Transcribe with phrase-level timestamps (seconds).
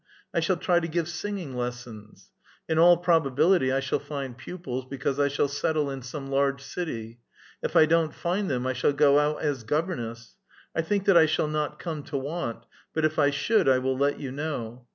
[0.33, 2.31] I shall try to give singing lessons.
[2.67, 7.19] In all probability I shall find pupils, because I shall settle in some large city.
[7.61, 10.37] If I don't find them, 1 shall go out as governess.
[10.75, 13.95] I think that I shall not come to 'want; but if I should, I will
[13.95, 14.87] let you know.